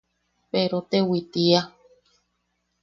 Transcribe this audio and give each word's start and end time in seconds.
Perotewi 0.51 1.19
tiia. 1.31 1.61